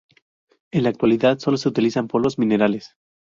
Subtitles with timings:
[0.71, 2.95] En la actualidad sólo se utilizan polvos minerales.